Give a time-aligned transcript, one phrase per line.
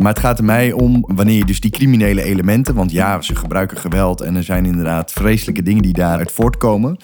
[0.00, 3.34] Maar het gaat er mij om wanneer je dus die criminele elementen, want ja, ze
[3.34, 6.96] gebruiken geweld en er zijn inderdaad vreselijke dingen die daaruit voortkomen.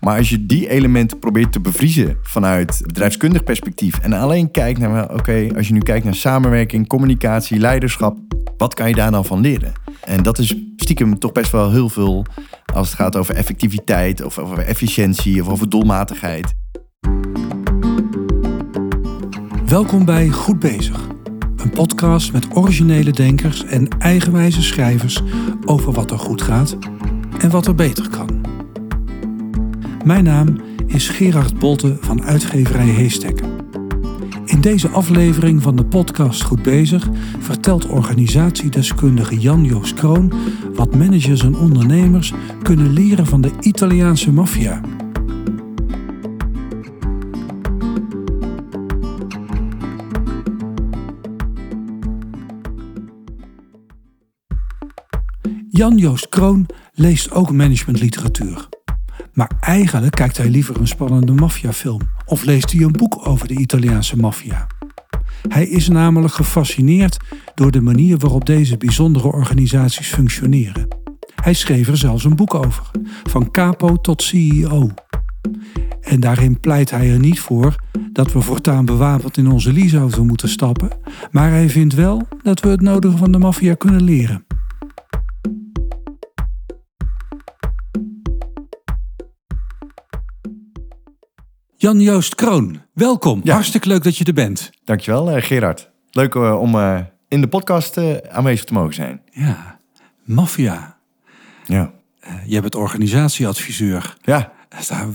[0.00, 5.14] Maar als je die elementen probeert te bevriezen vanuit bedrijfskundig perspectief en alleen kijkt naar,
[5.14, 8.18] oké, als je nu kijkt naar samenwerking, communicatie, leiderschap,
[8.56, 9.72] wat kan je daar nou van leren?
[10.04, 12.26] En dat is stiekem toch best wel heel veel
[12.74, 16.54] als het gaat over effectiviteit of over efficiëntie of over doelmatigheid.
[19.66, 21.11] Welkom bij Goed Bezig.
[21.62, 25.22] Een podcast met originele denkers en eigenwijze schrijvers
[25.64, 26.76] over wat er goed gaat
[27.38, 28.28] en wat er beter kan.
[30.04, 33.40] Mijn naam is Gerard Bolte van uitgeverij Heestek.
[34.44, 37.08] In deze aflevering van de podcast Goed Bezig
[37.38, 40.32] vertelt organisatiedeskundige Jan-Joos Kroon
[40.74, 44.80] wat managers en ondernemers kunnen leren van de Italiaanse maffia.
[55.74, 58.68] Jan-Joost Kroon leest ook managementliteratuur.
[59.32, 63.54] Maar eigenlijk kijkt hij liever een spannende maffiafilm of leest hij een boek over de
[63.54, 64.66] Italiaanse maffia.
[65.48, 67.16] Hij is namelijk gefascineerd
[67.54, 70.88] door de manier waarop deze bijzondere organisaties functioneren.
[71.34, 72.90] Hij schreef er zelfs een boek over,
[73.24, 74.90] van capo tot CEO.
[76.00, 77.76] En daarin pleit hij er niet voor
[78.12, 80.90] dat we voortaan bewapend in onze leaseauto moeten stappen,
[81.30, 84.44] maar hij vindt wel dat we het nodige van de maffia kunnen leren.
[91.82, 93.40] Jan-Joost Kroon, welkom.
[93.44, 93.54] Ja.
[93.54, 94.70] Hartstikke leuk dat je er bent.
[94.84, 95.90] Dankjewel eh, Gerard.
[96.10, 99.20] Leuk eh, om eh, in de podcast aanwezig te mogen zijn.
[99.30, 99.78] Ja,
[100.24, 100.96] maffia.
[101.64, 101.92] Ja.
[102.46, 104.16] Jij bent organisatieadviseur.
[104.22, 104.52] Ja,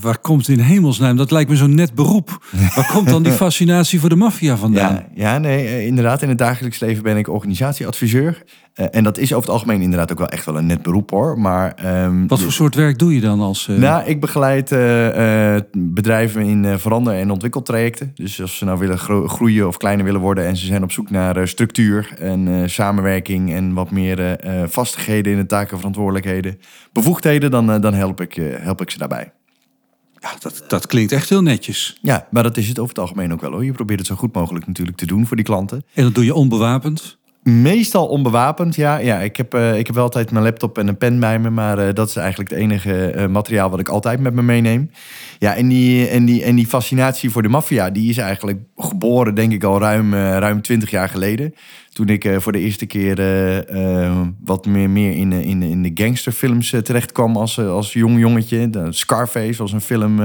[0.02, 1.18] Waar komt in hemelsnaam?
[1.18, 2.46] Dat lijkt me zo'n net beroep.
[2.76, 4.94] Waar komt dan die fascinatie voor de maffia vandaan?
[4.94, 6.22] Ja, ja nee, inderdaad.
[6.22, 8.44] In het dagelijks leven ben ik organisatieadviseur.
[8.78, 11.10] Eh, en dat is over het algemeen inderdaad ook wel echt wel een net beroep
[11.10, 11.40] hoor.
[11.40, 13.68] Maar, ehm, Wat voor soort werk doe je dan als...
[13.68, 18.12] eh, Nou, ik begeleid eh, bedrijven in verander- en ontwikkeltrajecten.
[18.16, 20.46] Dus als ze nou willen gro- groeien of kleiner willen worden...
[20.46, 23.54] en ze zijn op zoek naar structuur en samenwerking...
[23.54, 24.38] en wat meer
[24.70, 26.60] vastigheden in de taken en verantwoordelijkheden...
[26.94, 29.32] bevoegdheden, dan, dan help, ik, help ik ze daarbij.
[30.20, 31.98] ja, dat, dat klinkt echt heel netjes.
[32.02, 33.66] Ja, maar dat is het over het algemeen ook wel hoor.
[33.66, 35.84] Je probeert het zo goed mogelijk natuurlijk te doen voor die klanten.
[35.94, 37.18] En dat doe je onbewapend.
[37.48, 38.98] Meestal onbewapend, ja.
[38.98, 41.50] ja ik, heb, eh, ik heb wel altijd mijn laptop en een pen bij me,
[41.50, 44.92] maar eh, dat is eigenlijk het enige eh, materiaal wat ik altijd met me meeneem.
[45.40, 49.36] Ja, en die, en die, en die fascinatie voor de maffia, die is eigenlijk geboren,
[49.36, 51.54] denk ik, al ruim, ruim 20 jaar geleden.
[51.98, 55.84] Toen ik eh, voor de eerste keer eh, eh, wat meer, meer in, in, in
[55.84, 58.70] de gangsterfilms terecht kwam als, als jong jongetje.
[58.70, 60.16] De Scarface was een film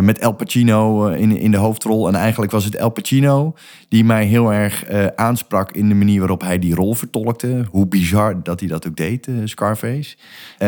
[0.00, 2.08] met El Pacino in, in de hoofdrol.
[2.08, 3.54] En eigenlijk was het El Pacino
[3.88, 7.64] die mij heel erg aansprak in de manier waarop hij die rol vertolkte.
[7.70, 10.16] Hoe bizar dat hij dat ook deed, Scarface.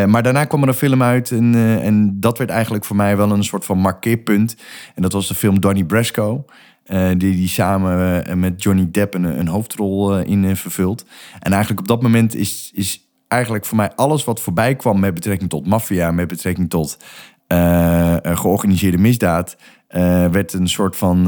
[0.06, 3.30] Maar daarna kwam er een film uit en, en dat werd eigenlijk voor mij wel
[3.30, 4.56] een soort van markeerpunt.
[4.94, 6.44] En dat was de film Donnie Brasco.
[6.90, 11.04] Eh, die, die samen eh, met Johnny Depp een, een hoofdrol eh, in vervult.
[11.40, 15.14] En eigenlijk op dat moment is, is eigenlijk voor mij alles wat voorbij kwam met
[15.14, 16.96] betrekking tot maffia, met betrekking tot
[18.22, 19.56] georganiseerde misdaad,
[20.30, 21.24] werd een soort van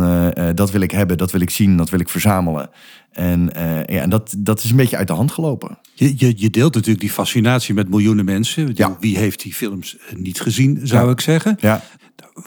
[0.54, 2.70] dat wil ik hebben, dat wil ik zien, dat wil ik verzamelen.
[3.12, 3.50] En,
[3.86, 5.78] ja, en dat, dat is een beetje uit de hand gelopen.
[5.94, 8.70] Je, je, je deelt natuurlijk die fascinatie met miljoenen mensen.
[8.74, 8.96] Ja.
[9.00, 11.12] Wie heeft die films niet gezien, zou Ja.
[11.12, 11.56] ik zeggen.
[11.60, 11.82] Ja.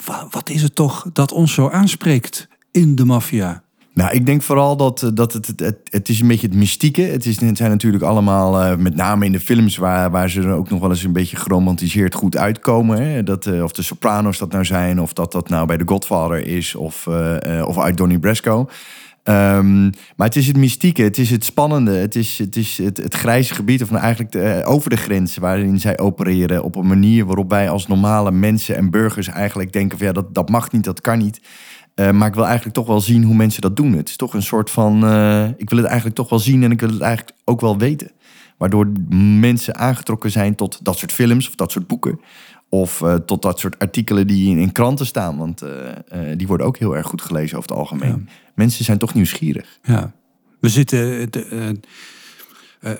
[0.05, 3.63] Wa- Wat is het toch dat ons zo aanspreekt in de maffia?
[3.93, 7.01] Nou, ik denk vooral dat, eh, dat het, het, het, is een beetje het mystieke.
[7.01, 10.41] Het, is, het zijn natuurlijk allemaal, eh, met name in de films, waar, waar ze
[10.41, 13.01] er ook nog wel eens een beetje geromantiseerd goed uitkomen.
[13.01, 13.23] Hè?
[13.23, 16.47] Dat, eh, of de Sopranos dat nou zijn, of dat dat nou bij The Godfather
[16.47, 17.07] is, of,
[17.65, 18.69] of uit Donnie Brasco.
[19.25, 19.83] Ehm,
[20.15, 23.13] maar het is het mystieke, het is het spannende, het is het, is het, het
[23.13, 26.63] grijze gebied, of nou eigenlijk de, over de grens waarin zij opereren.
[26.63, 30.33] Op een manier waarop wij als normale mensen en burgers eigenlijk denken: van ja, dat,
[30.33, 31.41] dat mag niet, dat kan niet.
[31.95, 33.93] Eh, maar ik wil eigenlijk toch wel zien hoe mensen dat doen.
[33.93, 35.05] Het is toch een soort van.
[35.05, 37.77] eh, ik wil het eigenlijk toch wel zien en ik wil het eigenlijk ook wel
[37.77, 38.11] weten.
[38.57, 38.91] Waardoor
[39.39, 42.19] mensen aangetrokken zijn tot dat soort films of dat soort boeken.
[42.69, 45.37] Of eh, tot dat soort artikelen die in, in kranten staan.
[45.37, 45.63] Want
[46.37, 48.29] die worden ook heel erg goed gelezen over het algemeen.
[48.55, 49.79] Mensen zijn toch nieuwsgierig.
[49.83, 50.11] Ja.
[50.59, 51.29] We zitten
[52.85, 52.91] eh,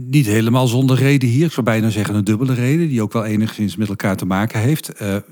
[0.00, 1.46] niet helemaal zonder reden hier.
[1.46, 4.60] Ik zou bijna zeggen een dubbele reden, die ook wel enigszins met elkaar te maken
[4.60, 4.88] heeft.
[4.88, 5.22] Eh, eh,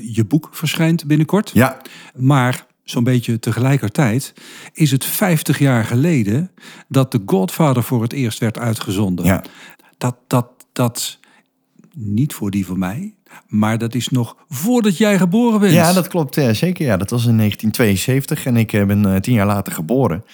[0.00, 1.50] je boek verschijnt binnenkort.
[1.54, 1.80] Ja,
[2.14, 4.34] Maar zo'n beetje tegelijkertijd
[4.72, 6.50] is het 50 jaar geleden
[6.88, 9.24] dat The Godfather voor het eerst werd uitgezonden.
[9.24, 9.44] ja.
[9.98, 11.18] Dat, dat, dat,
[11.94, 13.14] niet voor die van mij,
[13.46, 15.72] maar dat is nog voordat jij geboren bent.
[15.72, 16.34] ja dat klopt.
[16.34, 16.86] Zeker.
[16.86, 20.24] Ja, dat was in 1972 en ik ben tien jaar later geboren.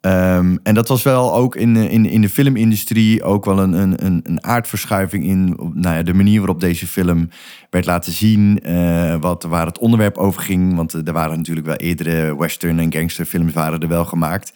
[0.00, 4.20] Ehm, en dat was wel ook in, in, in de filmindustrie ook wel een, een,
[4.22, 7.28] een aardverschuiving in nou ja, de manier waarop deze film
[7.70, 8.60] werd laten zien.
[8.66, 10.76] Uh, wat, waar het onderwerp over ging.
[10.76, 14.52] Want er waren natuurlijk wel eerdere western- en gangsterfilms waren er wel gemaakt.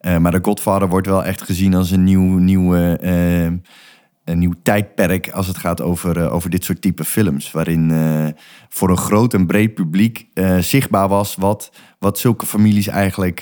[0.00, 2.98] Uh, maar The Godfather wordt wel echt gezien als een nieuw, nieuwe,
[4.26, 7.50] een nieuw tijdperk als het gaat over, over dit soort type films.
[7.50, 7.92] Waarin
[8.68, 10.26] voor een groot en breed publiek
[10.60, 13.40] zichtbaar was wat, wat zulke families eigenlijk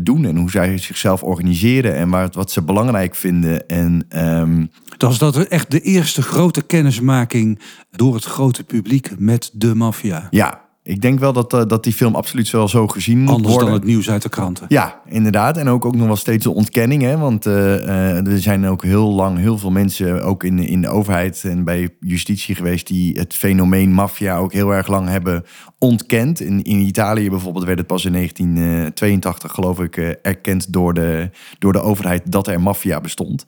[0.00, 0.24] doen.
[0.24, 3.68] En hoe zij zichzelf organiseren en waar, wat ze belangrijk vinden.
[3.68, 4.06] En,
[4.46, 4.70] um...
[4.98, 7.60] was dat echt de eerste grote kennismaking
[7.90, 10.26] door het grote publiek met de maffia.
[10.30, 13.48] Ja, ik denk wel dat, uh, dat die film absoluut wel zo gezien moet Anders
[13.48, 13.68] worden.
[13.68, 14.66] dan het nieuws uit de kranten.
[14.68, 15.56] Ja, inderdaad.
[15.56, 17.02] En ook, ook nog wel steeds de ontkenning.
[17.02, 17.18] Hè?
[17.18, 20.88] Want uh, uh, er zijn ook heel lang heel veel mensen, ook in, in de
[20.88, 25.44] overheid en bij justitie geweest, die het fenomeen maffia ook heel erg lang hebben
[25.78, 26.40] ontkend.
[26.40, 31.72] In, in Italië bijvoorbeeld werd het pas in 1982, geloof ik, erkend door de, door
[31.72, 33.44] de overheid dat er maffia bestond.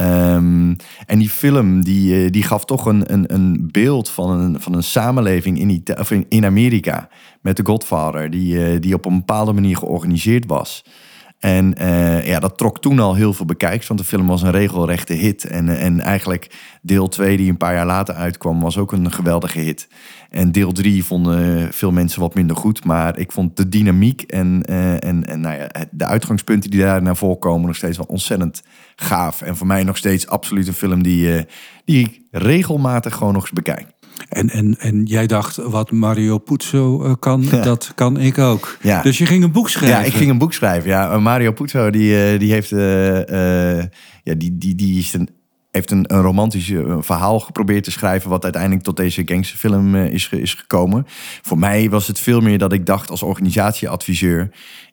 [0.00, 4.74] Um, en die film die, die gaf toch een, een, een beeld van een, van
[4.74, 7.08] een samenleving in, of in, Amerika
[7.40, 10.84] met de Godfather, die, die op een bepaalde manier georganiseerd was.
[11.38, 14.50] En uh, ja, dat trok toen al heel veel bekijks, want de film was een
[14.50, 15.44] regelrechte hit.
[15.44, 16.50] En, en eigenlijk
[16.82, 19.88] deel 2, die een paar jaar later uitkwam, was ook een geweldige hit.
[20.30, 22.84] En deel 3 vonden veel mensen wat minder goed.
[22.84, 27.02] Maar ik vond de dynamiek en, uh, en, en nou ja, de uitgangspunten die daar
[27.02, 28.62] naar voren komen nog steeds wel ontzettend
[28.96, 29.42] gaaf.
[29.42, 31.46] En voor mij nog steeds absoluut een film die,
[31.84, 33.86] die ik regelmatig gewoon nog eens bekijk.
[34.28, 37.62] En, en, en jij dacht, wat Mario Puzo uh, kan, ja.
[37.62, 38.78] dat kan ik ook.
[38.82, 39.02] Ja.
[39.02, 39.98] Dus je ging een boek schrijven.
[39.98, 40.90] Ja, ik ging een boek schrijven.
[40.90, 43.78] Ja, Mario Puzo die, uh, die heeft, uh,
[44.22, 45.28] ja, die, die, die is een,
[45.70, 48.30] heeft een, een romantisch verhaal geprobeerd te schrijven...
[48.30, 51.04] wat uiteindelijk tot deze gangsterfilm is, is gekomen.
[51.42, 54.50] Voor mij was het veel meer dat ik dacht als organisatieadviseur...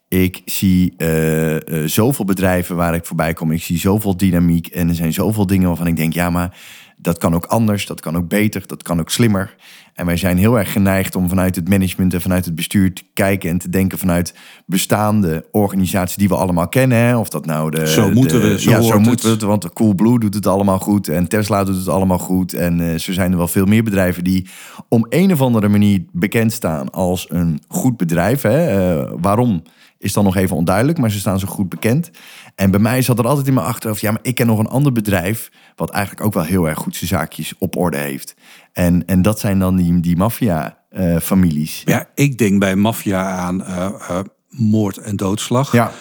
[0.08, 3.50] Ik zie uh, uh, zoveel bedrijven waar ik voorbij kom.
[3.50, 4.66] Ik zie zoveel dynamiek.
[4.66, 6.56] En er zijn zoveel dingen waarvan ik denk, ja, maar
[6.96, 9.56] dat kan ook anders, dat kan ook beter, dat kan ook slimmer.
[9.94, 13.02] En wij zijn heel erg geneigd om vanuit het management en vanuit het bestuur te
[13.14, 14.34] kijken en te denken vanuit
[14.66, 16.98] bestaande organisaties die we allemaal kennen.
[16.98, 17.16] Hè?
[17.16, 17.86] Of dat nou de.
[17.86, 18.60] Zo moeten de, we.
[18.60, 19.02] Zo ja, zo het.
[19.02, 19.42] moeten we het.
[19.42, 21.08] Want de Coolblue doet het allemaal goed.
[21.08, 22.52] En Tesla doet het allemaal goed.
[22.52, 24.48] En uh, zo zijn er wel veel meer bedrijven die
[24.88, 28.42] om een of andere manier bekend staan als een goed bedrijf.
[28.42, 28.96] Hè?
[28.98, 29.62] Uh, waarom?
[30.06, 32.10] Is dan nog even onduidelijk, maar ze staan zo goed bekend.
[32.54, 34.66] En bij mij zat er altijd in mijn achterhoofd, ja, maar ik ken nog een
[34.66, 38.34] ander bedrijf, wat eigenlijk ook wel heel erg goed zijn zaakjes op orde heeft.
[38.72, 41.82] En, en dat zijn dan die, die maffia-families.
[41.84, 44.18] Uh, ja, ik denk bij maffia aan uh, uh,
[44.48, 45.72] moord en doodslag.
[45.72, 45.92] Ja.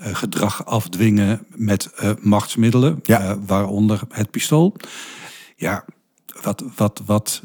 [0.00, 1.90] gedrag afdwingen met
[2.20, 3.38] machtsmiddelen, ja.
[3.46, 4.76] waaronder het pistool.
[5.56, 5.84] Ja,
[6.42, 7.42] wat, wat, wat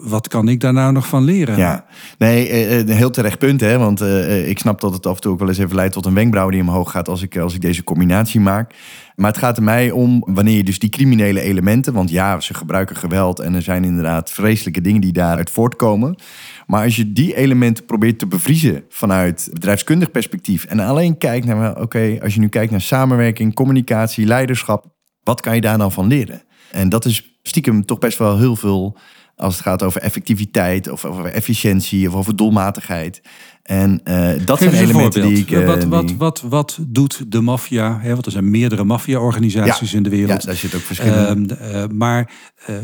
[0.00, 1.56] wat kan ik daar nou nog van leren?
[1.56, 1.84] Ja,
[2.18, 3.60] nee, een heel terecht punt.
[3.60, 3.78] Hè?
[3.78, 6.06] Want uh, ik snap dat het af en toe ook wel eens even leidt tot
[6.06, 8.74] een wenkbrauw die omhoog gaat als ik, als ik deze combinatie maak.
[9.14, 12.54] Maar het gaat er mij om wanneer je dus die criminele elementen, want ja, ze
[12.54, 16.16] gebruiken geweld en er zijn inderdaad vreselijke dingen die daaruit voortkomen.
[16.66, 21.80] Maar als je die elementen probeert te bevriezen vanuit bedrijfskundig perspectief en alleen kijkt naar,
[21.80, 24.86] oké, als je nu kijkt naar samenwerking, communicatie, leiderschap,
[25.22, 26.42] wat kan je daar nou van leren?
[26.70, 28.96] En dat is stiekem toch best wel heel veel
[29.38, 33.22] als het gaat over effectiviteit of over efficiëntie of over doelmatigheid.
[33.62, 35.46] En uh, dat Geef zijn elementen voorbeeld.
[35.46, 35.62] die ik.
[35.62, 36.16] Uh, wat, wat, die...
[36.16, 38.00] wat, wat doet de maffia?
[38.04, 40.40] Want er zijn meerdere maffia-organisaties ja, in de wereld.
[40.42, 41.58] Ja, daar zit ook verschillen.
[41.62, 42.30] Uh, maar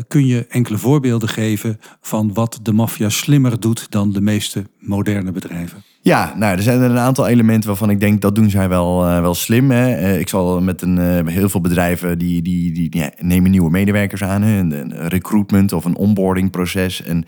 [0.07, 5.31] kun je enkele voorbeelden geven van wat de maffia slimmer doet dan de meeste moderne
[5.31, 5.83] bedrijven?
[6.05, 9.07] Ja, nou, er zijn er een aantal elementen waarvan ik denk dat doen zij wel,
[9.07, 9.71] uh, wel slim.
[9.71, 9.99] Hè.
[9.99, 13.69] Uh, ik zal met een, uh, heel veel bedrijven die, die, die, die nemen nieuwe
[13.69, 14.41] medewerkers aan.
[14.41, 14.57] Hè.
[14.59, 17.03] Een, recruitment of een onboarding proces.
[17.03, 17.25] En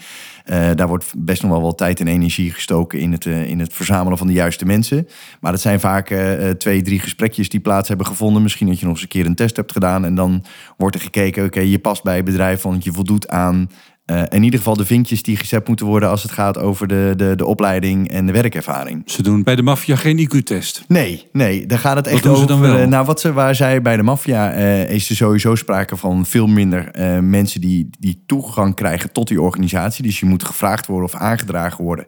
[0.76, 4.18] daar wordt best nog wel wat tijd en energie gestoken in het, in het verzamelen
[4.18, 5.08] van de juiste mensen.
[5.40, 6.16] Maar het zijn vaak
[6.58, 8.42] twee, drie gesprekjes die plaats hebben gevonden.
[8.42, 10.06] Misschien dat je nog eens een keer een test hebt gedaan.
[10.06, 10.44] En dan
[10.78, 13.70] wordt er gekeken, oké, je past bij het bedrijf, want je voldoet aan
[14.12, 17.14] uh, in ieder geval de vinkjes die gezet moeten worden als het gaat over de,
[17.18, 19.02] de, de opleiding en de werkervaring.
[19.06, 20.84] Ze doen bij de maffia geen IQ-test.
[20.88, 22.48] Nee, nee, daar gaat het echt wat over.
[22.48, 22.80] Dan wel?
[22.80, 26.26] Uh, nou, wat ze, waar zij bij de maffia uh, is er sowieso sprake van
[26.26, 26.92] veel minder
[27.24, 30.04] mensen die, die toegang krijgen tot die organisatie.
[30.04, 32.06] Dus je moet gevraagd worden of aangedragen worden.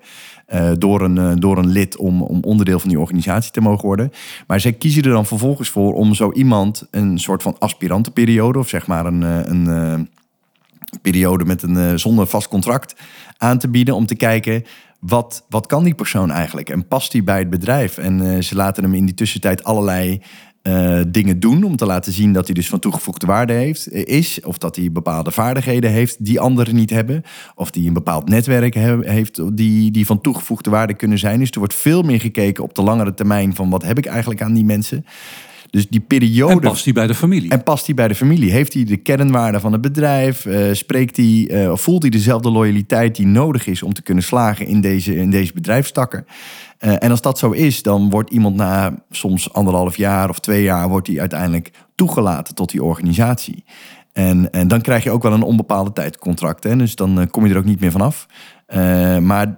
[0.78, 4.12] Door, een, door een lid om, om onderdeel van die organisatie te mogen worden.
[4.48, 8.70] Maar zij kiezen er dan vervolgens voor om zo iemand een soort van aspirantenperiode, of
[8.70, 10.10] zeg maar een, een
[11.02, 12.96] periode met een uh, zonder vast contract
[13.38, 14.64] aan te bieden om te kijken
[15.00, 17.98] wat, wat kan die persoon eigenlijk en past die bij het bedrijf?
[17.98, 20.22] En uh, ze laten hem in die tussentijd allerlei
[20.62, 24.18] eh, dingen doen om te laten zien dat hij dus van toegevoegde waarde heeft, eh,
[24.18, 24.42] is.
[24.44, 27.24] Of dat hij bepaalde vaardigheden heeft die anderen niet hebben.
[27.56, 31.40] Of die een bepaald netwerk he- heeft die, die van toegevoegde waarde kunnen zijn.
[31.40, 34.42] Dus er wordt veel meer gekeken op de langere termijn van wat heb ik eigenlijk
[34.42, 35.06] aan die mensen.
[35.70, 36.54] Dus die periode.
[36.54, 37.52] En past die bij de familie?
[37.52, 38.52] En past hij bij de familie?
[38.52, 40.46] Heeft hij de kernwaarden van het bedrijf?
[40.46, 44.24] Eh, spreekt hij, eh, of voelt hij dezelfde loyaliteit die nodig is om te kunnen
[44.24, 46.26] slagen in deze, in deze bedrijfstakken?
[46.78, 50.64] Eh, en als dat zo is, dan wordt iemand na soms anderhalf jaar of twee
[50.64, 53.64] jaar, wordt hij uiteindelijk toegelaten tot die organisatie.
[54.14, 56.64] En, en dan krijg je ook wel een onbepaalde tijd contract.
[56.64, 56.76] Hè?
[56.76, 58.28] Dus dan kom je er ook niet meer vanaf.
[59.22, 59.58] Maar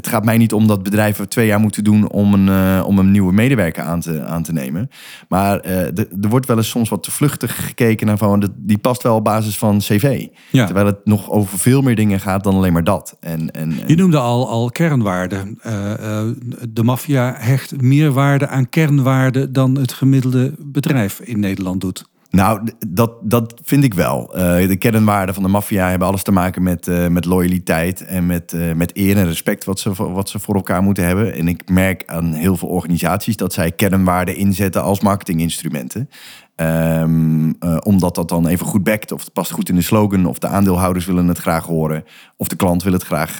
[0.00, 2.98] het gaat mij niet om dat bedrijven twee jaar moeten doen om een, eh, om
[2.98, 4.88] een nieuwe medewerker aan te, aan te nemen.
[5.28, 8.78] Maar eh, de- er wordt wel eens soms wat te vluchtig gekeken naar van die
[8.78, 10.26] past wel op basis van cv.
[10.50, 10.64] Ja.
[10.64, 13.16] Terwijl het nog over veel meer dingen gaat dan alleen maar dat.
[13.20, 15.58] En, en, en- Je noemde al, al kernwaarden.
[15.62, 16.22] Eh,
[16.68, 22.08] de maffia hecht meer waarde aan kernwaarden dan het gemiddelde bedrijf in Nederland doet.
[22.30, 24.34] Nou, dat, dat vind ik wel.
[24.34, 28.26] Eh, de kernwaarden van de maffia hebben alles te maken met, eh, met loyaliteit en
[28.26, 31.34] met, eh, met eer en respect wat ze, wat ze voor elkaar moeten hebben.
[31.34, 36.08] En ik merk aan heel veel organisaties dat zij kernwaarden inzetten als marketinginstrumenten.
[36.56, 40.26] Ehm, eh, omdat dat dan even goed backt, of het past goed in de slogan,
[40.26, 42.04] of de aandeelhouders willen het graag horen,
[42.36, 43.38] of de klant wil het graag,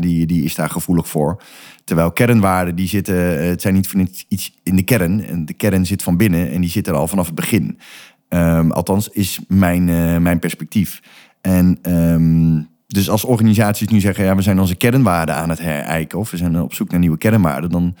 [0.00, 1.42] die, die is daar gevoelig voor.
[1.84, 5.26] Terwijl kernwaarden, die zitten, het zijn niet van iets in de kern.
[5.26, 7.78] En de kern zit van binnen en die zit er al vanaf het begin.
[8.36, 11.02] Ehm, althans, is mijn, eh, mijn perspectief.
[11.40, 16.18] En ehm, dus als organisaties nu zeggen, ja, we zijn onze kernwaarden aan het herijken,
[16.18, 17.96] of we zijn op zoek naar nieuwe kernwaarden, dan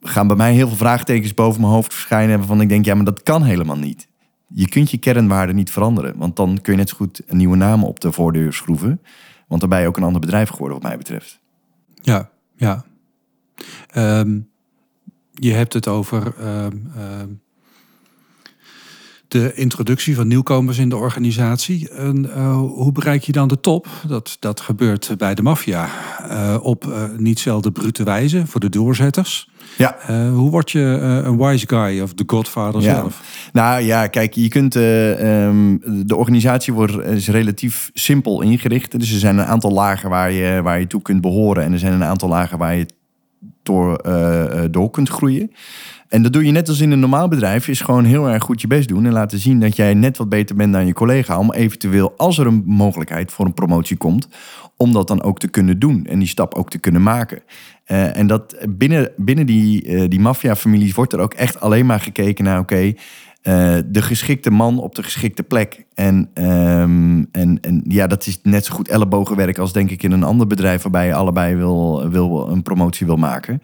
[0.00, 3.04] gaan bij mij heel veel vraagtekens boven mijn hoofd verschijnen waarvan ik denk, ja, maar
[3.04, 4.08] dat kan helemaal niet.
[4.48, 7.56] Je kunt je kernwaarden niet veranderen, want dan kun je net zo goed een nieuwe
[7.56, 9.00] naam op de voordeur schroeven.
[9.48, 11.40] Want je ook een ander bedrijf geworden, wat mij betreft.
[11.94, 12.84] Ja, ja.
[13.90, 14.38] Ehm,
[15.32, 16.34] je hebt het over
[19.30, 21.88] de introductie van nieuwkomers in de organisatie.
[21.90, 23.86] En, eh, hoe bereik je dan de top?
[24.08, 25.88] Dat, dat gebeurt bij de maffia
[26.28, 29.48] eh, op eh, niet zelden brute wijze voor de doorzetters.
[29.78, 29.96] Ja.
[30.32, 30.80] Hoe word je
[31.24, 32.94] een wise guy of de godfather Ja.
[32.94, 33.48] zelf?
[33.52, 34.76] Nou ja, kijk, je kunt.
[34.76, 38.98] eh, ehm, de organisatie wordt, is relatief simpel ingericht.
[38.98, 41.64] Dus er zijn een aantal lagen waar je, waar je toe kunt behoren.
[41.64, 42.86] En er zijn een aantal lagen waar je
[43.62, 44.02] door,
[44.70, 45.50] door kunt groeien.
[46.10, 47.68] En dat doe je net als in een normaal bedrijf.
[47.68, 49.06] Is gewoon heel erg goed je best doen.
[49.06, 51.38] En laten zien dat jij net wat beter bent dan je collega.
[51.38, 54.28] Om eventueel, als er een mogelijkheid voor een promotie komt.
[54.76, 56.06] Om dat dan ook te kunnen doen.
[56.06, 57.42] En die stap ook te kunnen maken.
[57.84, 62.00] Eh, en dat binnen, binnen die, eh, die maffia-families wordt er ook echt alleen maar
[62.00, 62.58] gekeken naar...
[62.58, 62.94] oké,
[63.42, 65.86] eh, de geschikte man op de geschikte plek.
[65.94, 70.12] En, ehm, en, en ja, dat is net zo goed ellebogenwerk als denk ik in
[70.12, 70.82] een ander bedrijf...
[70.82, 73.62] waarbij je allebei wil, wil, een promotie wil maken.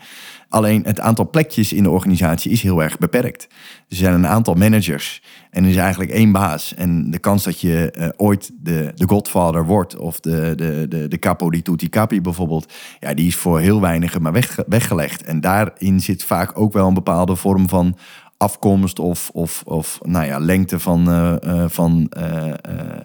[0.48, 3.46] Alleen het aantal plekjes in de organisatie is heel erg beperkt.
[3.88, 6.74] Er zijn een aantal managers en er is eigenlijk één baas.
[6.74, 9.96] En de kans dat je eh, ooit de, de godfather wordt...
[9.96, 12.72] of de, de, de, de capo di tutti capi bijvoorbeeld...
[13.00, 15.22] ja, die is voor heel weinigen maar weg, weggelegd.
[15.22, 17.96] En daarin zit vaak ook wel een bepaalde vorm van
[18.38, 22.52] afkomst of, of, of nou ja, lengte van, eh, eh, van eh,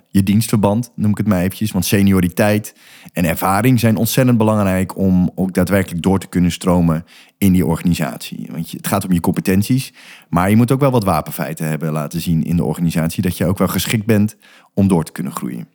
[0.08, 1.72] je dienstverband, noem ik het maar eventjes.
[1.72, 2.76] Want senioriteit
[3.14, 7.06] en ervaring zijn ontzettend belangrijk om ook daadwerkelijk door te kunnen stromen
[7.38, 8.50] in die organisatie.
[8.52, 9.94] Want het gaat om je competenties,
[10.30, 13.46] maar je moet ook wel wat wapenfeiten hebben laten zien in de organisatie, dat je
[13.46, 14.36] ook wel geschikt bent
[14.74, 15.68] om door te kunnen groeien.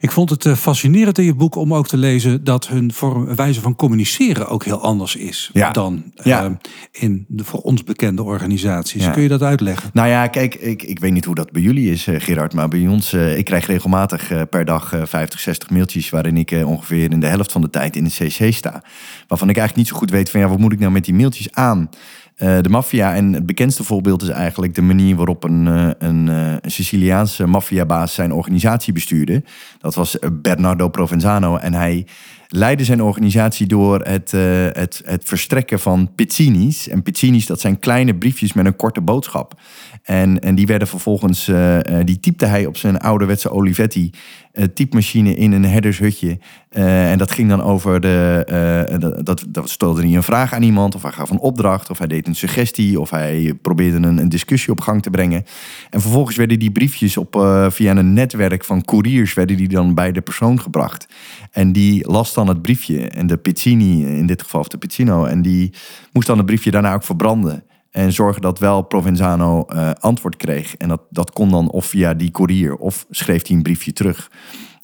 [0.00, 3.34] Ik vond het eh, fascinerend in je boek om ook te lezen dat hun vorm,
[3.36, 5.70] wijze van communiceren ook heel anders is Ja.
[5.70, 6.44] dan Ja.
[6.44, 6.50] eh,
[6.92, 9.04] in de voor ons bekende organisaties.
[9.04, 9.10] Ja.
[9.10, 9.90] Kun je dat uitleggen?
[9.92, 12.54] Nou ja, kijk, ik, ik weet niet hoe dat bij jullie is, eh, Gerard.
[12.54, 16.10] Maar bij ons, eh, ik krijg regelmatig per dag eh, 50, 60 mailtjes...
[16.10, 18.82] waarin ik ongeveer in de helft van de tijd in de CC sta.
[19.28, 20.40] Waarvan ik eigenlijk niet zo goed weet van...
[20.40, 21.90] ja, wat moet ik nou met die mailtjes aan?
[22.36, 26.28] Eh, de maffia, en het bekendste voorbeeld is eigenlijk de manier waarop een, eh, een,
[26.28, 29.42] eh, een Siciliaanse maffiabaas zijn organisatie bestuurde.
[29.78, 32.06] Dat was Bernardo Provenzano en hij
[32.48, 36.88] leidde zijn organisatie door het, eh, het, het verstrekken van pizzini's.
[36.88, 39.54] En pizzini's, dat zijn kleine briefjes met een korte boodschap.
[40.02, 44.10] En, en die werden vervolgens, eh, die typte hij op zijn ouderwetse Olivetti
[44.52, 46.38] eh, typemachine in een herdershutje.
[46.70, 50.94] En dat ging dan over de, dat, dat, dat stelde hij een vraag aan iemand,
[50.94, 54.28] of hij gaf een opdracht, of hij deed een suggestie, of hij probeerde een, een
[54.28, 55.44] discussie op gang te brengen.
[55.90, 57.34] En vervolgens werden die briefjes op,
[57.68, 61.08] via een netwerk van couriers, werden die dan bij de persoon gebracht.
[61.50, 65.24] En die las dan het briefje, en de Pizzini, in dit geval, of de Pizzino,
[65.24, 65.72] en die
[66.12, 67.64] moest dan het briefje daarna ook verbranden.
[67.90, 70.76] En zorgen dat wel Provenzano eh, antwoord kreeg.
[70.76, 74.30] En dat, dat kon dan of via die courier of schreef hij een briefje terug.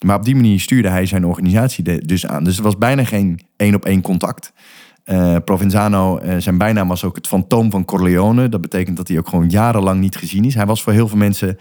[0.06, 2.44] Maar op die manier stuurde hij zijn organisatie de- dus aan.
[2.44, 4.52] Dus er was bijna geen één op één contact.
[5.04, 8.48] Uh, Provenzano, zijn bijnaam was ook het fantoom van Corleone.
[8.48, 10.54] Dat betekent dat hij ook gewoon jarenlang niet gezien is.
[10.54, 11.58] Hij was voor heel veel mensen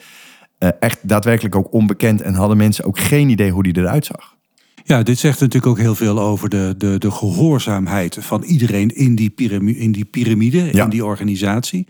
[0.79, 4.36] echt daadwerkelijk ook onbekend en hadden mensen ook geen idee hoe hij eruit zag.
[4.83, 9.15] Ja, dit zegt natuurlijk ook heel veel over de, de, de gehoorzaamheid van iedereen in
[9.15, 11.88] die, piramide, in die piramide, in die organisatie.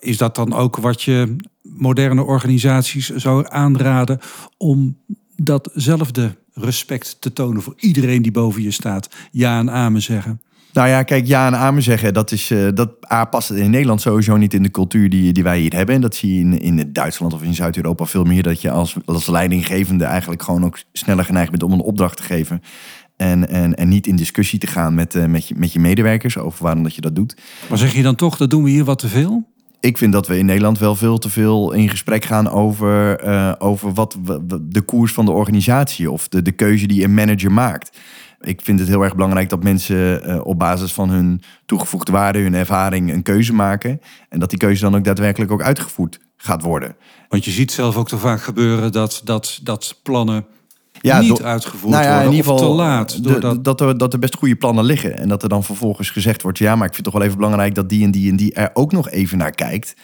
[0.00, 4.18] Is dat dan ook wat je moderne organisaties zou aanraden
[4.56, 4.98] om
[5.36, 9.08] datzelfde respect te tonen voor iedereen die boven je staat?
[9.30, 10.40] Ja en amen zeggen.
[10.72, 14.00] Nou ja, kijk, ja en amen zeggen, dat, is, uh, dat A, past in Nederland
[14.00, 15.94] sowieso niet in de cultuur die, die wij hier hebben.
[15.94, 18.42] En dat zie je in, in Duitsland of in Zuid-Europa veel meer.
[18.42, 22.22] Dat je als, als leidinggevende eigenlijk gewoon ook sneller geneigd bent om een opdracht te
[22.22, 22.62] geven.
[23.16, 26.38] En, en, en niet in discussie te gaan met, uh, met, je, met je medewerkers
[26.38, 27.36] over waarom dat je dat doet.
[27.68, 29.50] Maar zeg je dan toch, dat doen we hier wat te veel?
[29.82, 33.52] ik vind dat we in Nederland wel veel te veel in gesprek gaan over, uh,
[33.58, 34.18] over wat
[34.62, 37.98] de koers van de organisatie of de, de keuze die een manager maakt.
[38.42, 42.38] Ik vind het heel erg belangrijk dat mensen uh, op basis van hun toegevoegde waarde,
[42.38, 44.00] hun ervaring, een keuze maken.
[44.28, 46.96] En dat die keuze dan ook daadwerkelijk ook uitgevoerd gaat worden.
[47.28, 50.46] Want je ziet zelf ook te vaak gebeuren dat, dat, dat plannen
[51.00, 53.24] ja, niet uitgevoerd nou ja, worden in ieder geval, te laat.
[53.24, 53.64] Doordat...
[53.64, 55.18] dat, er, dat er best goede plannen liggen.
[55.18, 56.58] En dat er dan vervolgens gezegd wordt...
[56.58, 58.52] ja, maar ik vind het toch wel even belangrijk dat die en die en die
[58.52, 59.94] er ook nog even naar kijkt.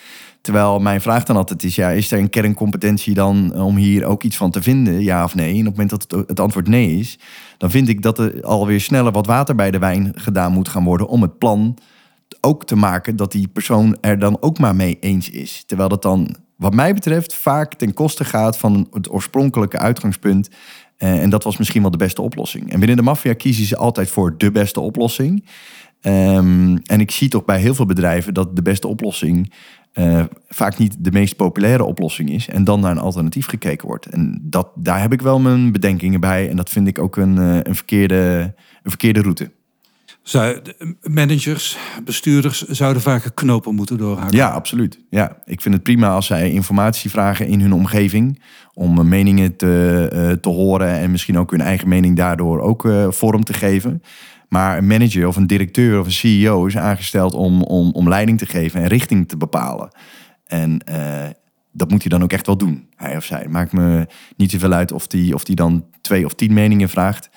[0.40, 1.74] Terwijl mijn vraag dan altijd is...
[1.74, 5.00] ja, is er een kerncompetentie dan om hier ook iets van te vinden?
[5.00, 5.52] Ja of nee?
[5.52, 7.18] En op het moment dat het, het antwoord nee is...
[7.58, 10.84] dan vind ik dat er alweer sneller wat water bij de wijn gedaan moet gaan
[10.84, 11.08] worden...
[11.08, 11.78] om het plan
[12.40, 15.62] ook te maken dat die persoon er dan ook maar mee eens is.
[15.66, 20.48] Terwijl dat dan wat mij betreft vaak ten koste gaat van het oorspronkelijke uitgangspunt.
[20.98, 22.72] Uh, en dat was misschien wel de beste oplossing.
[22.72, 25.44] En binnen de maffia kiezen ze altijd voor de beste oplossing.
[26.02, 29.52] Um, en ik zie toch bij heel veel bedrijven dat de beste oplossing
[29.94, 32.48] uh, vaak niet de meest populaire oplossing is.
[32.48, 34.06] En dan naar een alternatief gekeken wordt.
[34.06, 36.48] En dat, daar heb ik wel mijn bedenkingen bij.
[36.48, 39.50] En dat vind ik ook een, uh, een, verkeerde, een verkeerde route
[41.02, 44.36] managers, bestuurders zouden vaker knopen moeten doorhakken.
[44.36, 44.98] Ja, absoluut.
[45.10, 48.42] Ja, ik vind het prima als zij informatie vragen in hun omgeving.
[48.74, 53.44] Om meningen te, uh, te horen en misschien ook hun eigen mening daardoor ook vorm
[53.44, 54.02] te geven.
[54.48, 58.38] Maar een manager of een directeur of een CEO is aangesteld om, om, om leiding
[58.38, 59.90] te geven en richting te bepalen.
[60.46, 61.26] En uh,
[61.72, 63.48] dat moet hij dan ook echt wel doen, hij of zij.
[63.48, 67.30] Maakt me niet zoveel uit of hij of die dan twee of tien meningen vraagt.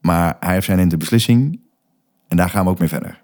[0.00, 1.60] Maar hij of zij neemt de beslissing
[2.28, 3.22] en daar gaan we ook mee verder.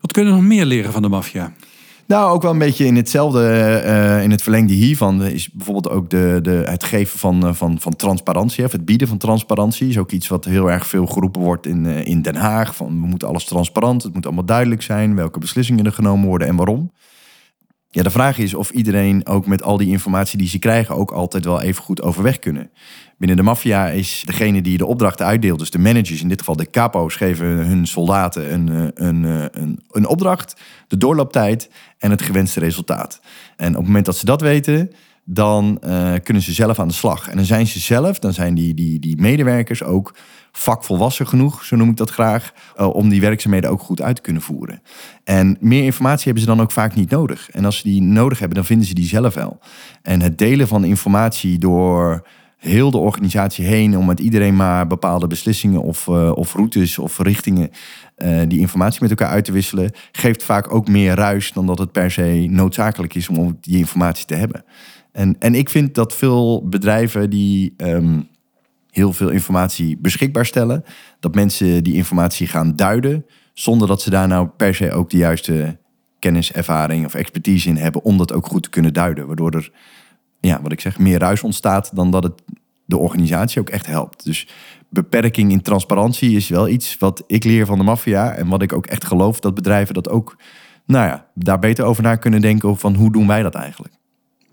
[0.00, 1.52] Wat kunnen we nog meer leren van de maffia?
[2.06, 3.40] Nou, ook wel een beetje in hetzelfde,
[3.84, 7.96] uh, in het verlengde hiervan, is bijvoorbeeld ook de, de, het geven van, van, van
[7.96, 9.88] transparantie, of het bieden van transparantie.
[9.88, 12.76] Is ook iets wat heel erg veel geroepen wordt in, in Den Haag.
[12.76, 16.48] Van we moeten alles transparant, het moet allemaal duidelijk zijn, welke beslissingen er genomen worden
[16.48, 16.90] en waarom.
[17.94, 21.10] Ja, de vraag is of iedereen ook met al die informatie die ze krijgen ook
[21.10, 22.70] altijd wel even goed overweg kunnen.
[23.18, 26.56] Binnen de maffia is degene die de opdrachten uitdeelt, dus de managers, in dit geval
[26.56, 32.10] de capo's, geven hun soldaten een, eh, een, eh, een, een opdracht, de doorlooptijd en
[32.10, 33.20] het gewenste resultaat.
[33.56, 34.90] En op het moment dat ze dat weten,
[35.24, 37.28] dan uh, kunnen ze zelf aan de slag.
[37.28, 40.14] En dan zijn ze zelf, dan zijn die, die, die medewerkers ook
[40.58, 44.22] vakvolwassen genoeg, zo noem ik dat graag, uh, om die werkzaamheden ook goed uit te
[44.22, 44.82] kunnen voeren.
[45.24, 47.50] En meer informatie hebben ze dan ook vaak niet nodig.
[47.50, 49.58] En als ze die nodig hebben, dan vinden ze die zelf wel.
[50.02, 55.26] En het delen van informatie door heel de organisatie heen om met iedereen maar bepaalde
[55.26, 57.70] beslissingen of, uh, of routes of richtingen
[58.16, 61.78] uh, die informatie met elkaar uit te wisselen, geeft vaak ook meer ruis dan dat
[61.78, 64.64] het per se noodzakelijk is om die informatie te hebben.
[65.12, 68.28] En, en ik vind dat veel bedrijven die um,
[68.94, 70.84] heel veel informatie beschikbaar stellen,
[71.20, 75.16] dat mensen die informatie gaan duiden, zonder dat ze daar nou per se ook de
[75.16, 75.78] juiste
[76.18, 79.26] kennis, ervaring of expertise in hebben om dat ook goed te kunnen duiden.
[79.26, 79.72] Waardoor er,
[80.40, 82.42] ja, wat ik zeg, meer ruis ontstaat dan dat het
[82.84, 84.24] de organisatie ook echt helpt.
[84.24, 84.48] Dus
[84.88, 88.72] beperking in transparantie is wel iets wat ik leer van de maffia en wat ik
[88.72, 90.36] ook echt geloof dat bedrijven dat ook,
[90.86, 93.94] nou ja, daar beter over na kunnen denken van hoe doen wij dat eigenlijk.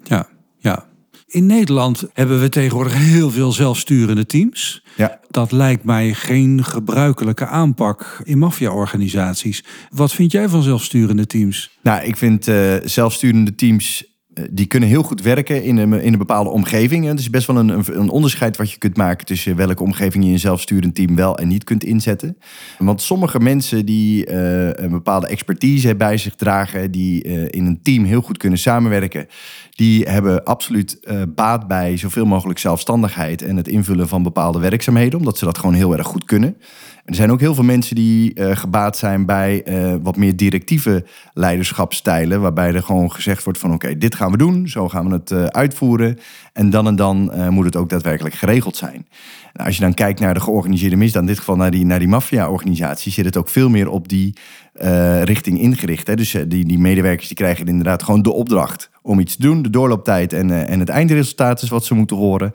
[0.04, 0.28] Ja,
[0.58, 0.90] ja.
[1.32, 4.84] In Nederland hebben we tegenwoordig heel veel zelfsturende teams.
[4.98, 5.20] Ja.
[5.30, 9.64] Dat lijkt mij geen gebruikelijke aanpak in maffia-organisaties.
[9.90, 11.78] Wat vind jij van zelfsturende teams?
[11.82, 14.11] Nou, ik vind uh, zelfsturende teams eh,
[14.52, 17.06] die kunnen heel goed werken in een, in een bepaalde omgeving.
[17.06, 20.32] Het is best wel een, een, onderscheid wat je kunt maken tussen welke omgeving je
[20.32, 22.38] een zelfsturend team wel en niet kunt inzetten.
[22.78, 27.80] Want sommige mensen die uh, een bepaalde expertise bij zich dragen, die uh, in een
[27.82, 29.28] team heel goed kunnen samenwerken,
[29.70, 31.00] die hebben absoluut
[31.36, 35.76] baat bij zoveel mogelijk zelfstandigheid en het invullen van bepaalde werkzaamheden, omdat ze dat gewoon
[35.76, 36.58] heel erg goed kunnen.
[37.12, 41.06] Er zijn ook heel veel mensen die uh, gebaat zijn bij uh, wat meer directieve
[41.34, 42.42] leiderschapstijlen.
[42.42, 45.32] Waarbij er gewoon gezegd wordt van oké, dit gaan we doen, zo gaan we het
[45.32, 46.20] uh, uitvoeren.
[46.54, 49.08] En dan en dan moet het ook daadwerkelijk geregeld zijn.
[49.54, 52.00] Nou, als je dan kijkt naar de georganiseerde misdaad, in dit geval naar die, naar
[52.00, 54.36] die maffia-organisatie, zit het ook veel meer op die
[55.24, 56.08] richting ingericht.
[56.08, 56.16] Hè?
[56.16, 59.62] Dus die, die medewerkers die krijgen inderdaad gewoon de opdracht om iets te doen.
[59.62, 62.52] De doorlooptijd en, en het eindresultaat is wat ze moeten horen.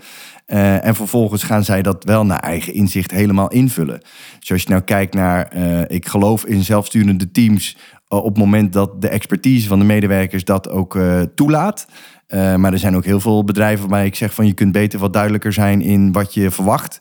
[0.46, 4.00] Uh, en vervolgens gaan zij dat wel naar eigen inzicht helemaal invullen.
[4.38, 7.76] Dus als je nou kijkt naar, uh, ik geloof in zelfsturende teams
[8.08, 10.98] op het moment dat de expertise van de medewerkers dat ook
[11.34, 11.86] toelaat.
[12.28, 15.12] maar er zijn ook heel veel bedrijven waarbij ik zeg van je kunt beter wat
[15.12, 17.00] duidelijker zijn in wat je verwacht.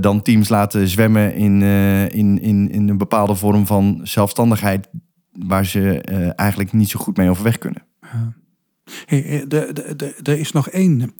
[0.00, 4.88] dan teams laten zwemmen in, in, in, in een bepaalde vorm van zelfstandigheid
[5.32, 6.00] waar ze
[6.36, 7.87] eigenlijk niet zo goed mee overweg kunnen.
[9.04, 9.46] Hey,
[10.22, 11.14] er is nog één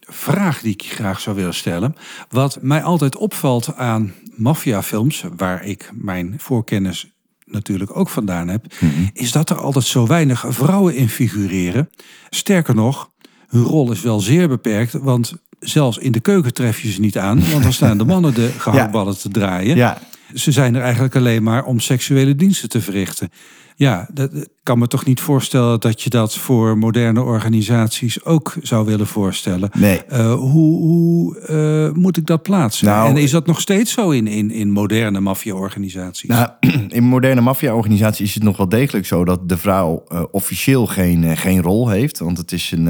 [0.00, 1.96] vraag die ik graag zou willen stellen.
[2.28, 7.10] Wat mij altijd opvalt aan maffiafilms, waar ik mijn voorkennis
[7.44, 8.90] natuurlijk ook vandaan heb, mhm.
[9.12, 11.90] is dat er altijd zo weinig vrouwen in figureren.
[12.30, 13.10] Sterker nog,
[13.48, 17.18] hun rol is wel zeer beperkt, want zelfs in de keuken tref je ze niet
[17.18, 19.76] aan, want dan staan de mannen de gehaktballen te draaien.
[19.76, 19.98] Ja.
[20.34, 23.30] Ze zijn er eigenlijk alleen maar om seksuele diensten te verrichten.
[23.80, 28.86] Ja, dat kan me toch niet voorstellen dat je dat voor moderne organisaties ook zou
[28.86, 29.70] willen voorstellen.
[29.78, 30.00] Nee.
[30.12, 32.86] Uh, hoe hoe uh, moet ik dat plaatsen?
[32.86, 36.28] Nou, en is dat nog steeds zo in, in, in moderne maffia-organisaties?
[36.28, 36.48] Nou,
[36.88, 41.62] in moderne maffia-organisaties is het nog wel degelijk zo dat de vrouw officieel geen, geen
[41.62, 42.18] rol heeft.
[42.18, 42.88] Want het is een,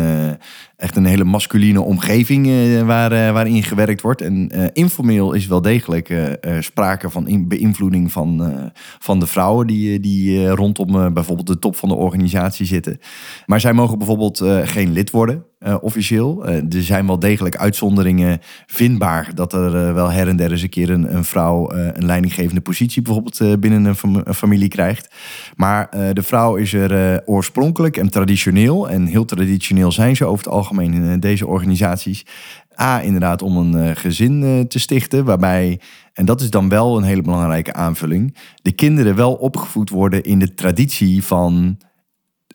[0.77, 2.47] echt een hele masculine omgeving
[2.85, 4.21] waar, waarin gewerkt wordt.
[4.21, 8.53] En informeel is wel degelijk sprake van beïnvloeding van,
[8.99, 13.01] van de vrouwen die, die rondom bijvoorbeeld de top van de organisatie zitten.
[13.47, 16.49] Maar zij mogen bijvoorbeeld uh, geen lid worden, uh, officieel.
[16.49, 20.69] Uh, er zijn wel degelijk uitzonderingen vindbaar dat er wel her en der eens een
[20.69, 25.15] keer een, vrouw een leidinggevende positie bijvoorbeeld binnen een, een, familie krijgt.
[25.57, 30.55] Maar de vrouw is er oorspronkelijk en traditioneel, en heel traditioneel zijn ze over het
[30.55, 32.25] algemeen in deze organisaties.
[32.81, 35.81] A, inderdaad om een gezin te stichten, waarbij
[36.13, 38.37] en dat is dan wel een hele belangrijke aanvulling.
[38.63, 41.79] De kinderen wel opgevoed worden in de traditie van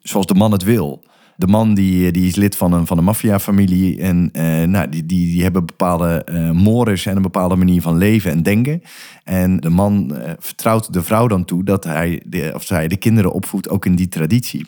[0.02, 1.04] zoals de man het wil.
[1.38, 4.00] De man die, die is lid van een, van een maffiafamilie.
[4.00, 4.30] En
[4.72, 8.44] nou, die, die, die hebben bepaalde uh, mores en een bepaalde manier van leven en
[8.44, 8.82] denken.
[9.24, 13.32] En de man vertrouwt de vrouw dan toe dat hij de, of zij de kinderen
[13.32, 14.68] opvoedt ook in die traditie.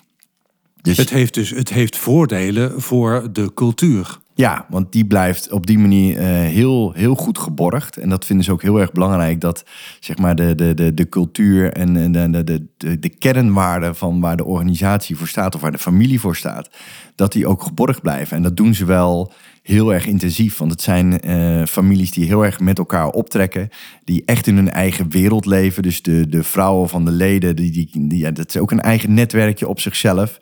[0.82, 0.98] Dus...
[0.98, 4.20] Het heeft dus het heeft voordelen voor de cultuur.
[4.38, 7.97] Ja, want die blijft op die manier uh, heel, heel goed geborgd.
[7.97, 9.41] En dat vinden ze ook heel erg belangrijk.
[9.41, 9.65] Dat
[10.00, 14.19] zeg maar de, de, de, de cultuur en de, de, de, de, de kernwaarden van
[14.19, 16.69] waar de organisatie voor staat of waar de familie voor staat,
[17.15, 18.38] dat die ook geborgd blijven.
[18.38, 20.58] En dat doen ze wel heel erg intensief.
[20.58, 23.69] Want het zijn uh, families die heel erg met elkaar optrekken.
[24.04, 25.84] Die echt in hun eigen wereld leven.
[25.84, 28.82] Dus de, de vrouwen van de leden, die, die, die, ja, dat is ook een
[28.82, 30.39] eigen netwerkje op zichzelf.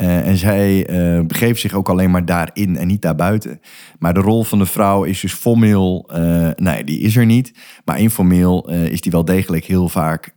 [0.00, 3.60] Uh, en zij uh, begeeft zich ook alleen maar daarin en niet daarbuiten.
[3.98, 6.10] Maar de rol van de vrouw is dus formeel,
[6.56, 7.52] nee, die is er niet.
[7.84, 10.32] Maar informeel is die wel degelijk heel vaak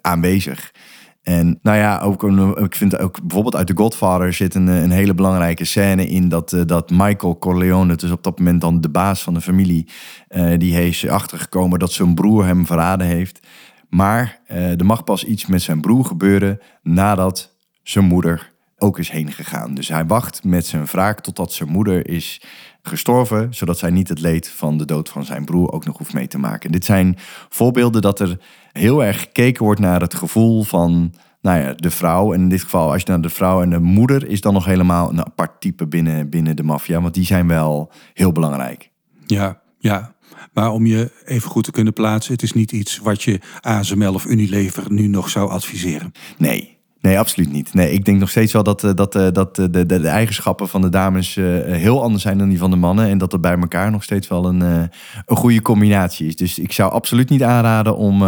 [0.00, 0.74] aanwezig.
[1.22, 2.22] En nou ja, ook
[2.58, 6.56] ik vind ook bijvoorbeeld uit The Godfather zit een, een hele belangrijke scène in dat,
[6.66, 9.88] dat Michael Corleone, dus op dat moment dan de baas van de familie,
[10.28, 13.46] uh, die heeft achtergekomen dat zijn broer hem verraden heeft.
[13.88, 18.49] Maar er mag pas iets met zijn broer gebeuren nadat zijn moeder
[18.80, 19.74] ook is heen gegaan.
[19.74, 22.42] Dus hij wacht met zijn wraak totdat zijn moeder is
[22.82, 26.12] gestorven, zodat zij niet het leed van de dood van zijn broer ook nog hoeft
[26.12, 26.72] mee te maken.
[26.72, 27.16] Dit zijn
[27.48, 28.38] voorbeelden dat er
[28.72, 32.32] heel erg gekeken wordt naar het gevoel van nou ja, de vrouw.
[32.32, 34.64] En in dit geval, als je naar de vrouw en de moeder, is dan nog
[34.64, 37.00] helemaal een apart type binnen, binnen de maffia.
[37.00, 38.90] Want die zijn wel heel belangrijk.
[39.26, 40.14] Ja, ja.
[40.52, 44.14] Maar om je even goed te kunnen plaatsen, het is niet iets wat je ASML
[44.14, 46.12] of Unilever nu nog zou adviseren.
[46.38, 47.74] Nee, Nee, absoluut niet.
[47.74, 50.08] Nee, ik denk nog steeds wel dat, eh, dat, eh, dat eh, de, de, de
[50.08, 51.34] eigenschappen van de dames
[51.64, 53.08] heel anders zijn dan die van de mannen.
[53.08, 56.36] En dat er bij elkaar nog steeds wel een, een goede combinatie is.
[56.36, 58.22] Dus ik zou absoluut niet aanraden om,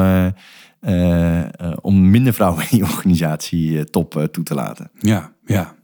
[1.80, 4.90] om minder vrouwen in die organisatie top toe te laten.
[4.98, 5.74] Ja, ja.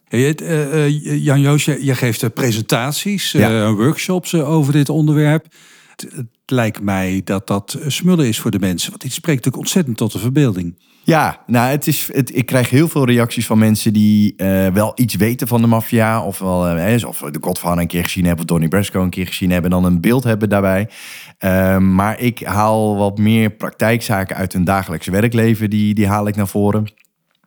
[1.02, 3.72] Jan Joos, je geeft presentaties, ja.
[3.72, 5.46] workshops over dit onderwerp.
[5.96, 8.90] Het, lijkt mij dat dat smullen is voor de mensen.
[8.90, 10.74] Want dit spreekt natuurlijk ontzettend tot de verbeelding.
[11.08, 15.14] Ja, nou, het is, ik krijg heel veel reacties van mensen die uh, wel iets
[15.14, 16.24] weten van de maffia.
[16.24, 19.26] Of, wel, uh, of de Godfather een keer gezien hebben, of Donnie Brasco een keer
[19.26, 19.70] gezien hebben.
[19.70, 20.88] En dan een beeld hebben daarbij.
[21.38, 25.70] Uh, maar ik haal wat meer praktijkzaken uit hun dagelijkse werkleven.
[25.70, 26.92] Die, die haal ik naar voren.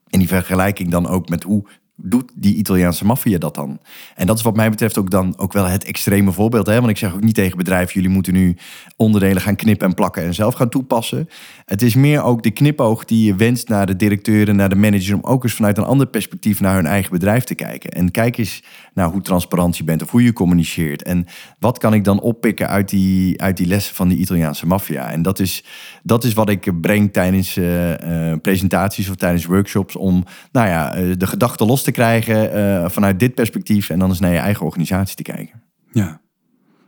[0.09, 1.67] En die vergelijk ik dan ook met hoe
[2.03, 3.79] doet die Italiaanse maffia dat dan?
[4.15, 6.67] En dat is wat mij betreft ook dan ook wel het extreme voorbeeld.
[6.67, 6.75] Hè?
[6.75, 8.55] Want ik zeg ook niet tegen bedrijven, jullie moeten nu
[8.95, 11.29] onderdelen gaan knippen en plakken en zelf gaan toepassen.
[11.65, 15.15] Het is meer ook de knipoog die je wenst naar de directeuren, naar de manager,
[15.15, 17.91] om ook eens vanuit een ander perspectief naar hun eigen bedrijf te kijken.
[17.91, 21.03] En kijk eens naar hoe transparant je bent of hoe je communiceert.
[21.03, 21.25] En
[21.59, 25.11] wat kan ik dan oppikken uit die, uit die lessen van die Italiaanse maffia?
[25.11, 25.63] En dat is,
[26.03, 27.93] dat is wat ik breng tijdens uh,
[28.41, 33.19] presentaties of tijdens workshops om nou ja, uh, de gedachten los te krijgen uh, vanuit
[33.19, 35.61] dit perspectief en dan eens naar je eigen organisatie te kijken.
[35.91, 36.21] Ja.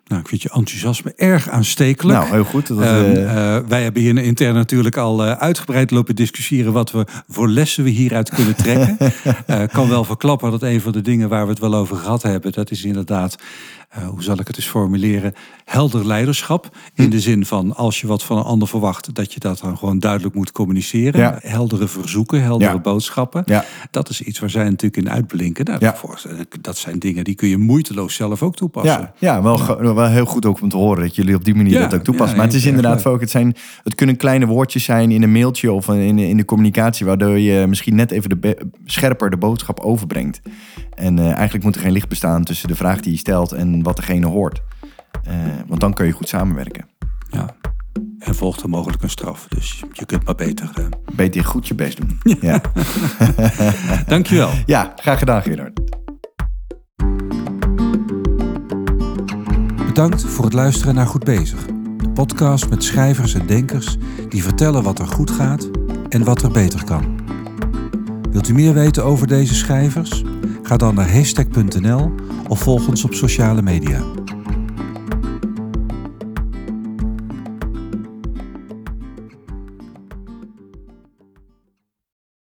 [0.04, 2.20] Nou, ik vind je enthousiasme erg aanstekelijk.
[2.20, 2.68] Nou, heel goed.
[2.68, 7.50] Dat, uh, uh, wij hebben hier intern natuurlijk al uitgebreid lopen discussiëren wat we voor
[7.50, 8.98] lessen we hieruit kunnen trekken.
[9.62, 12.22] Ik kan wel verklappen dat een van de dingen waar we het wel over gehad
[12.22, 13.36] hebben, dat is inderdaad
[13.98, 15.34] uh, hoe zal ik het eens formuleren,
[15.66, 16.78] helder leiderschap.
[16.94, 19.78] In de zin van als je wat van een ander verwacht, dat je dat dan
[19.78, 21.20] gewoon duidelijk moet communiceren.
[21.22, 21.40] Ja.
[21.42, 22.80] Heldere verzoeken, heldere Ja.
[22.80, 23.44] boodschappen.
[23.46, 23.66] Ja.
[23.92, 25.66] Dat is iets waar zij natuurlijk in uitblinken.
[25.66, 25.96] Nou,
[26.62, 29.12] dat zijn dingen die kun je moeiteloos zelf ook toepassen.
[29.20, 31.80] Ja, ja, wel, wel heel goed ook om te horen dat jullie op die manier
[31.80, 32.38] dat ook toepassen.
[32.38, 35.72] maar het is inderdaad ook, het, zijn, het kunnen kleine woordjes zijn in een mailtje
[35.72, 40.42] of in, in de communicatie, waardoor je misschien net even de scherper de boodschap overbrengt.
[40.96, 43.84] En eh, eigenlijk moet er geen licht bestaan tussen de vraag die je stelt en
[43.84, 44.62] wat degene hoort.
[45.24, 45.36] Eh,
[45.68, 46.86] want dan kun je goed samenwerken.
[47.30, 47.56] Ja.
[48.20, 49.48] En volgt er mogelijk een straf.
[49.48, 50.70] Dus je kunt maar beter.
[50.76, 50.86] eh.
[51.16, 52.20] Beter goed je best doen.
[52.42, 52.62] Ja,
[54.08, 54.50] Dankjewel.
[54.66, 55.80] ja graag gedaan Gerard.
[59.86, 61.66] Bedankt voor het luisteren naar Goed Bezig.
[61.98, 63.98] De podcast met schrijvers en denkers
[64.30, 65.70] die vertellen wat er goed gaat
[66.10, 67.20] en wat er beter kan.
[68.32, 70.24] Wilt u meer weten over deze schrijvers?
[70.74, 72.12] Ga dan naar hashtag.nl
[72.48, 74.23] of volg ons op sociale media.